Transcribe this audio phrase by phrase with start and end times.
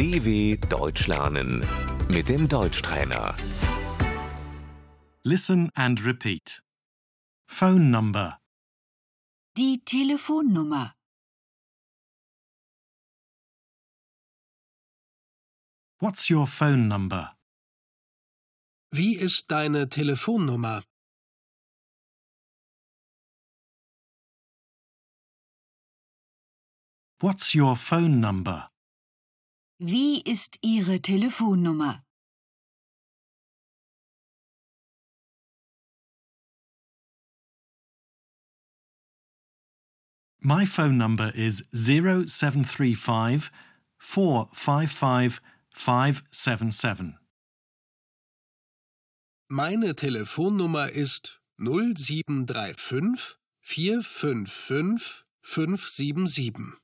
[0.00, 1.60] DW Deutsch lernen
[2.08, 3.34] mit dem Deutschtrainer.
[5.24, 6.62] Listen and repeat.
[7.46, 8.40] Phone number.
[9.58, 10.94] Die Telefonnummer.
[15.98, 17.36] What's your phone number?
[18.90, 20.82] Wie ist deine Telefonnummer?
[27.18, 28.70] What's your phone number?
[29.82, 32.04] Wie ist Ihre Telefonnummer?
[40.40, 43.50] My phone number is 0735
[43.96, 47.18] 455 577.
[49.48, 56.80] Meine Telefonnummer ist 0735 455 577.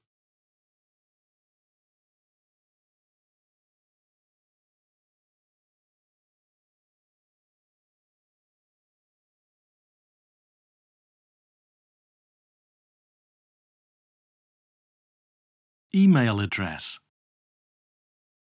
[15.96, 17.00] Email address.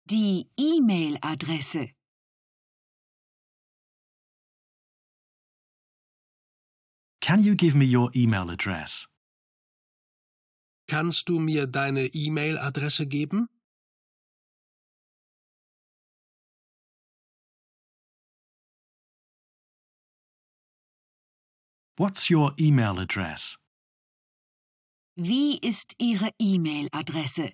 [0.06, 1.92] Die E-Mail-Adresse.
[7.20, 9.08] Can you give me your email address?
[10.86, 13.48] Kannst du mir deine E-Mail-Adresse geben?
[21.96, 23.61] What's your email address?
[25.16, 27.52] Wie ist Ihre E-Mail-Adresse?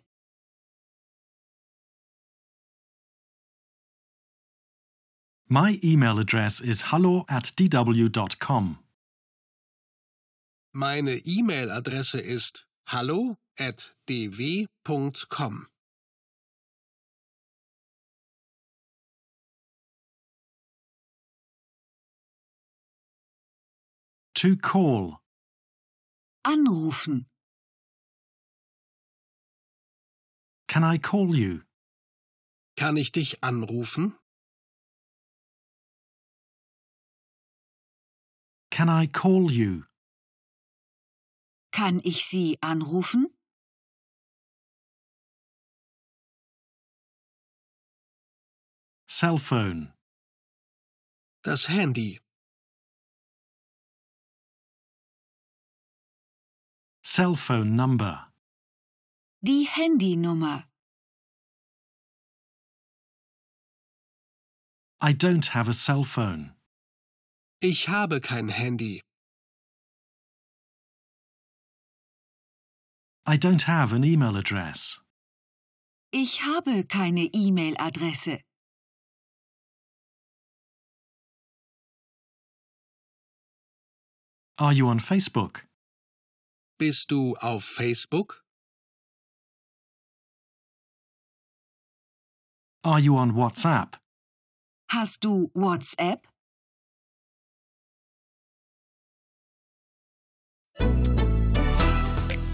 [5.48, 8.78] My email address is hallo at dw.com.
[10.72, 15.66] Meine E-Mail-Adresse ist hallo at dw.com.
[24.34, 25.18] To call.
[26.44, 27.26] Anrufen.
[30.68, 31.62] Can I call you?
[32.76, 34.18] Kann ich dich anrufen?
[38.70, 39.84] Can I call you?
[41.72, 43.26] Kann ich Sie anrufen?
[49.08, 49.94] Cell phone.
[51.42, 52.20] Das Handy.
[57.02, 58.27] Cell phone number.
[59.40, 60.64] Die Handynummer.
[65.00, 66.54] I don't have a cell phone.
[67.60, 69.00] Ich habe kein Handy.
[73.26, 75.00] I don't have an email address.
[76.10, 78.40] Ich habe keine E-Mail-Adresse.
[84.56, 85.66] Are you on Facebook?
[86.78, 88.42] Bist du auf Facebook?
[92.84, 93.94] Are you on WhatsApp?
[94.90, 96.26] Hast du WhatsApp?